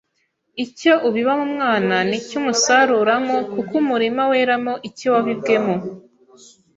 Icyo 0.65 0.93
ubiba 1.07 1.33
mu 1.41 1.47
mwana 1.53 1.95
ni 2.09 2.19
cyo 2.25 2.35
umusaruramo 2.41 3.37
kuko 3.53 3.73
umurima 3.81 4.21
weramo 4.31 4.73
icyo 4.89 5.07
wabibwemo 5.13 5.75